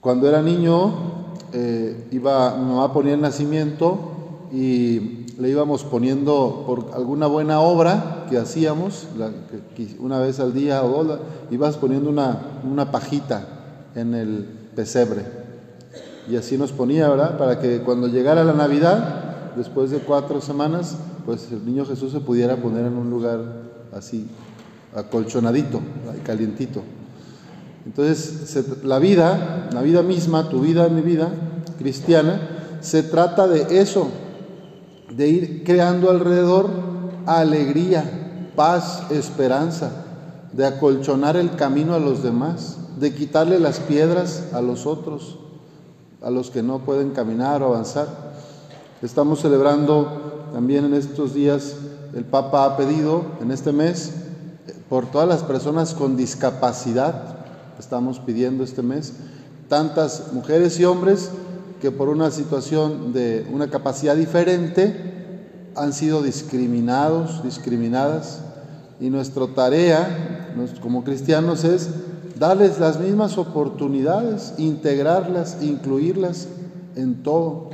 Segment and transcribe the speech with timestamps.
[0.00, 0.92] Cuando era niño,
[1.52, 3.98] eh, iba, mi mamá ponía el nacimiento
[4.50, 9.08] y le íbamos poniendo por alguna buena obra que hacíamos,
[9.98, 13.46] una vez al día o dos, ibas poniendo una, una pajita
[13.94, 15.22] en el pesebre.
[16.30, 17.36] Y así nos ponía, ¿verdad?
[17.36, 20.96] Para que cuando llegara la Navidad, después de cuatro semanas,
[21.26, 23.40] pues el niño Jesús se pudiera poner en un lugar
[23.92, 24.26] así,
[24.94, 25.80] acolchonadito,
[26.24, 26.82] calientito.
[27.86, 31.30] Entonces, la vida, la vida misma, tu vida, mi vida
[31.78, 32.40] cristiana,
[32.80, 34.08] se trata de eso,
[35.14, 36.68] de ir creando alrededor
[37.26, 39.90] alegría, paz, esperanza,
[40.52, 45.38] de acolchonar el camino a los demás, de quitarle las piedras a los otros,
[46.22, 48.08] a los que no pueden caminar o avanzar.
[49.02, 51.76] Estamos celebrando también en estos días,
[52.14, 54.12] el Papa ha pedido en este mes
[54.88, 57.39] por todas las personas con discapacidad,
[57.80, 59.14] estamos pidiendo este mes,
[59.68, 61.30] tantas mujeres y hombres
[61.80, 65.10] que por una situación de una capacidad diferente
[65.74, 68.42] han sido discriminados, discriminadas,
[69.00, 71.88] y nuestra tarea como cristianos es
[72.38, 76.48] darles las mismas oportunidades, integrarlas, incluirlas
[76.96, 77.70] en todo.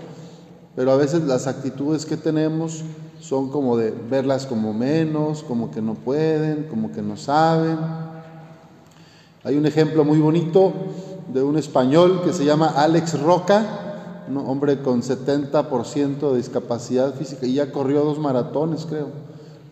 [0.77, 2.85] Pero a veces las actitudes que tenemos
[3.21, 7.79] son como de verlas como menos, como que no pueden, como que no saben.
[9.47, 10.73] Hay un ejemplo muy bonito
[11.33, 17.47] de un español que se llama Alex Roca, un hombre con 70% de discapacidad física
[17.47, 19.07] y ya corrió dos maratones, creo.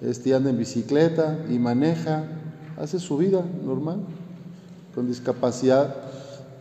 [0.00, 2.22] Este anda en bicicleta y maneja,
[2.76, 3.98] hace su vida normal,
[4.94, 5.92] con discapacidad.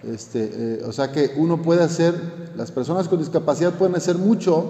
[0.02, 2.16] Este, eh, o sea que uno puede hacer,
[2.58, 4.66] las personas con discapacidad pueden hacer mucho,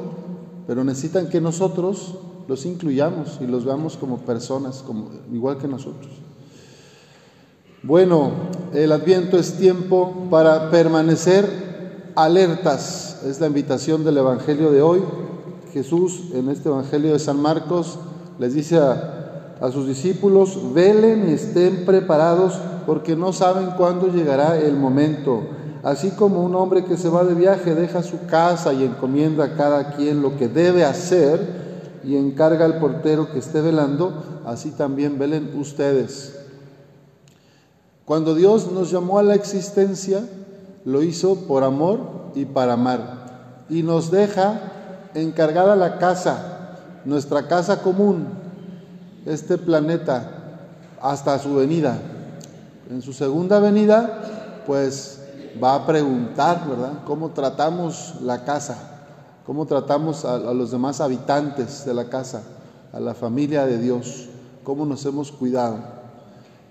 [0.68, 2.16] pero necesitan que nosotros
[2.50, 6.23] los incluyamos y los veamos como personas, como, igual que nosotros.
[7.86, 8.32] Bueno,
[8.74, 15.02] el adviento es tiempo para permanecer alertas es la invitación del Evangelio de hoy.
[15.74, 18.00] Jesús en este Evangelio de San Marcos
[18.40, 22.54] les dice a, sus discípulos, velen y estén preparados
[22.86, 25.42] porque no saben cuándo llegará el momento.
[25.84, 29.56] Así como un hombre que se va de viaje deja su casa y encomienda a
[29.56, 35.20] cada quien lo que debe hacer y encarga al portero que esté velando, así también
[35.20, 36.43] velen ustedes.
[38.06, 40.24] Cuando Dios nos llamó a la existencia,
[40.84, 42.00] lo hizo por amor
[42.36, 43.66] y para amar.
[43.70, 44.60] Y nos deja
[45.14, 46.76] encargada la casa,
[47.06, 48.28] nuestra casa común,
[49.26, 50.30] este planeta,
[51.02, 51.98] hasta su venida.
[52.90, 55.22] En su segunda venida, pues
[55.64, 57.04] va a preguntar, ¿verdad?
[57.06, 58.78] ¿Cómo tratamos la casa?
[59.46, 62.44] ¿Cómo tratamos a, a los demás habitantes de la casa?
[62.92, 64.28] A la familia de Dios.
[64.64, 66.03] ¿Cómo nos hemos cuidado?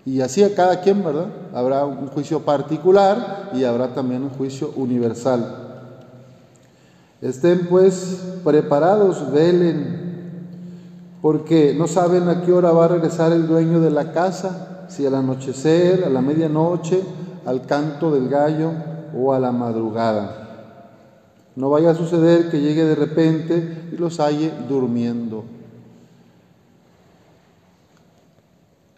[0.04, 1.26] Y así a cada quien, ¿verdad?
[1.54, 5.62] Habrá un juicio particular y habrá también un juicio universal.
[7.20, 10.02] Estén pues preparados, velen,
[11.22, 15.06] porque no saben a qué hora va a regresar el dueño de la casa, si
[15.06, 17.00] al anochecer, a la medianoche,
[17.46, 18.72] al canto del gallo
[19.16, 20.42] o a la madrugada.
[21.54, 25.44] No vaya a suceder que llegue de repente y los halle durmiendo.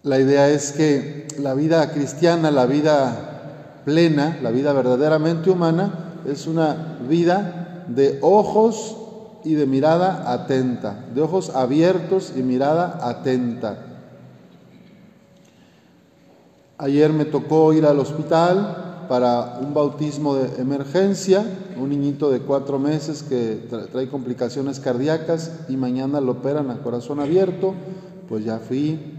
[0.04, 6.46] La idea es que la vida cristiana, la vida plena, la vida verdaderamente humana, es
[6.46, 8.98] una vida de ojos
[9.44, 13.78] y de mirada atenta, de ojos abiertos y mirada atenta.
[16.76, 21.46] Ayer me tocó ir al hospital para un bautismo de emergencia,
[21.78, 27.20] un niñito de cuatro meses que trae complicaciones cardíacas y mañana lo operan a corazón
[27.20, 27.72] abierto,
[28.28, 29.13] pues ya fui,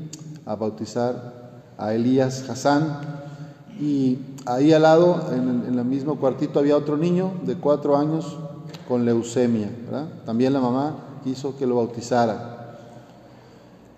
[0.45, 3.00] a bautizar a Elías Hassan.
[3.79, 8.38] Y ahí al lado, en, el mismo cuartito, había otro niño de cuatro años
[8.88, 9.69] con leucemia.
[10.25, 12.78] También la mamá quiso que lo bautizara.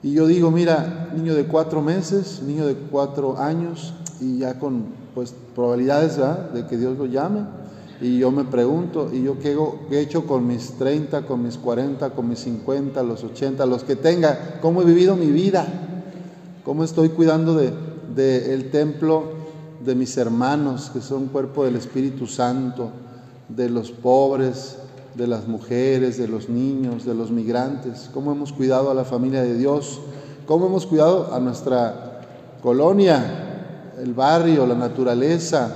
[0.01, 4.85] Y yo digo, mira, niño de cuatro meses, niño de cuatro años, y ya con
[5.13, 6.17] pues probabilidades
[6.53, 7.41] de que Dios lo llame.
[7.99, 9.57] Y yo me pregunto, ¿y yo qué,
[9.91, 13.95] he hecho con mis 30, con mis 40, con mis 50, los 80, los que
[13.95, 14.59] tenga?
[14.61, 15.86] ¿Cómo he vivido mi vida?
[16.67, 17.73] Cómo estoy cuidando del
[18.13, 19.23] de, templo
[19.85, 22.89] de mis hermanos, que son cuerpo del Espíritu Santo,
[23.47, 24.75] de los pobres,
[25.15, 29.43] de las mujeres, de los niños, de los migrantes, cómo hemos cuidado a la familia
[29.43, 30.01] de Dios,
[30.45, 32.23] cómo hemos cuidado a nuestra
[32.61, 35.73] colonia, el barrio, la naturaleza,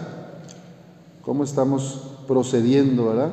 [1.23, 3.29] cómo estamos procediendo, ¿verdad?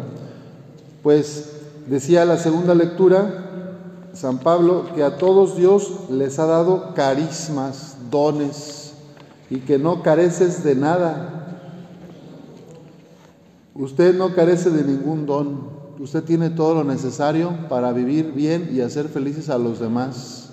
[1.02, 1.54] Pues
[1.88, 3.47] decía la segunda lectura,
[4.18, 8.94] San Pablo que a todos Dios les ha dado carismas, dones,
[9.48, 11.60] y que no careces de nada.
[13.76, 15.68] Usted no carece de ningún don.
[16.00, 20.50] Usted tiene todo lo necesario para vivir bien y hacer felices a los demás.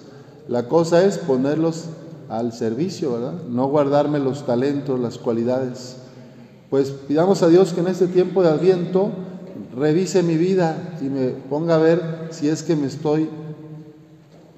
[0.47, 1.85] La cosa es ponerlos
[2.29, 3.33] al servicio, ¿verdad?
[3.49, 5.97] No guardarme los talentos, las cualidades.
[6.69, 9.09] Pues pidamos a Dios que en este tiempo de Adviento
[9.75, 13.27] revise mi vida y me ponga a ver si es que me estoy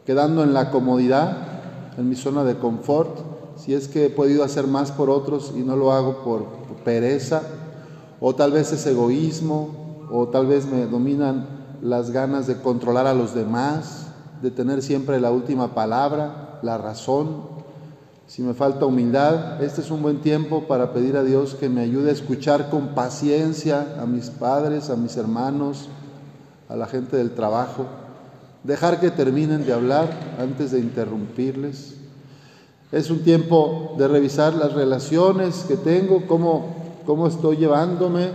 [0.07, 1.35] quedando en la comodidad,
[1.97, 3.19] en mi zona de confort,
[3.57, 6.45] si es que he podido hacer más por otros y no lo hago por
[6.85, 7.41] pereza,
[8.21, 11.45] o tal vez es egoísmo, o tal vez me dominan
[11.81, 14.07] las ganas de controlar a los demás,
[14.41, 17.41] de tener siempre la última palabra, la razón,
[18.27, 21.81] si me falta humildad, este es un buen tiempo para pedir a Dios que me
[21.81, 25.89] ayude a escuchar con paciencia a mis padres, a mis hermanos,
[26.69, 28.06] a la gente del trabajo.
[28.63, 30.09] Dejar que terminen de hablar
[30.39, 31.95] antes de interrumpirles.
[32.91, 38.29] Es un tiempo de revisar las relaciones que tengo, cómo, cómo estoy llevándome,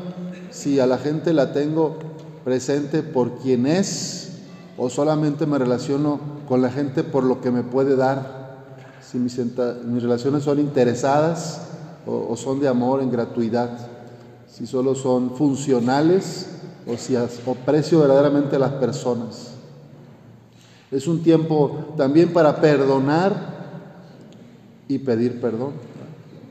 [0.51, 1.97] si a la gente la tengo
[2.45, 4.33] presente por quien es
[4.77, 8.43] o solamente me relaciono con la gente por lo que me puede dar
[9.13, 9.37] si mis,
[10.03, 11.61] relaciones son interesadas
[12.07, 13.71] o, son de amor en gratuidad,
[14.51, 16.47] si solo son funcionales
[16.87, 19.52] o si aprecio verdaderamente a las personas.
[20.93, 23.35] Es un tiempo también para perdonar
[24.89, 25.73] y pedir perdón.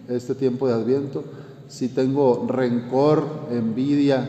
[0.09, 1.23] Este tiempo de Adviento,
[1.69, 4.27] si tengo rencor, envidia,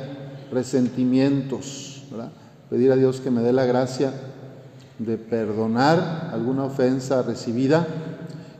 [0.52, 2.04] resentimientos,
[2.68, 4.12] pedir a Dios que me dé la gracia
[4.98, 7.86] de perdonar alguna ofensa recibida.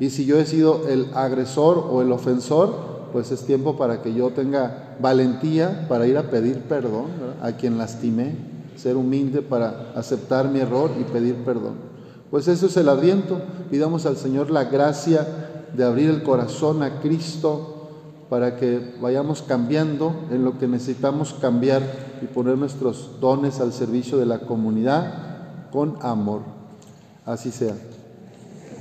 [0.01, 4.15] Y si yo he sido el agresor o el ofensor, pues es tiempo para que
[4.15, 7.09] yo tenga valentía para ir a pedir perdón
[7.43, 8.35] a quien lastimé,
[8.83, 11.75] ser humilde para aceptar mi error y pedir perdón.
[12.31, 13.41] Pues eso es el adviento.
[13.71, 15.27] Pidamos al Señor la gracia
[15.73, 17.91] de abrir el corazón a Cristo
[18.29, 21.83] para que vayamos cambiando en lo que necesitamos cambiar
[22.23, 26.41] y poner nuestros dones al servicio de la comunidad con amor.
[27.25, 27.75] Así sea.